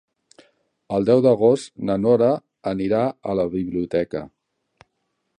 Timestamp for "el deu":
0.97-1.19